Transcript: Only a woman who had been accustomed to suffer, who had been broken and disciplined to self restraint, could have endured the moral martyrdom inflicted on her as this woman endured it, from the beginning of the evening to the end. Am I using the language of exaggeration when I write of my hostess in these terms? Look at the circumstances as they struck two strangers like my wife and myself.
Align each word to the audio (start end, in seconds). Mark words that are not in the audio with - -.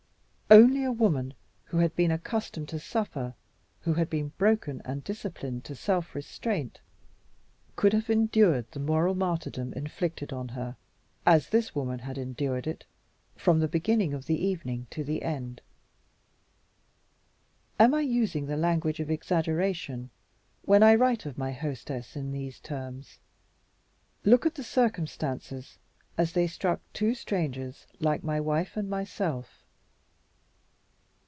Only 0.53 0.83
a 0.83 0.91
woman 0.91 1.33
who 1.63 1.77
had 1.77 1.95
been 1.95 2.11
accustomed 2.11 2.67
to 2.67 2.79
suffer, 2.79 3.35
who 3.83 3.93
had 3.93 4.09
been 4.09 4.33
broken 4.37 4.81
and 4.83 5.01
disciplined 5.01 5.63
to 5.63 5.75
self 5.75 6.13
restraint, 6.13 6.81
could 7.77 7.93
have 7.93 8.09
endured 8.09 8.69
the 8.73 8.81
moral 8.81 9.15
martyrdom 9.15 9.71
inflicted 9.71 10.33
on 10.33 10.49
her 10.49 10.75
as 11.25 11.51
this 11.51 11.73
woman 11.73 12.01
endured 12.01 12.67
it, 12.67 12.83
from 13.37 13.61
the 13.61 13.69
beginning 13.69 14.13
of 14.13 14.25
the 14.25 14.45
evening 14.45 14.87
to 14.89 15.05
the 15.05 15.21
end. 15.23 15.61
Am 17.79 17.93
I 17.93 18.01
using 18.01 18.47
the 18.47 18.57
language 18.57 18.99
of 18.99 19.09
exaggeration 19.09 20.09
when 20.63 20.83
I 20.83 20.95
write 20.95 21.25
of 21.25 21.37
my 21.37 21.53
hostess 21.53 22.17
in 22.17 22.33
these 22.33 22.59
terms? 22.59 23.19
Look 24.25 24.45
at 24.45 24.55
the 24.55 24.63
circumstances 24.65 25.77
as 26.17 26.33
they 26.33 26.45
struck 26.47 26.81
two 26.91 27.15
strangers 27.15 27.87
like 28.01 28.21
my 28.21 28.41
wife 28.41 28.75
and 28.75 28.89
myself. 28.89 29.63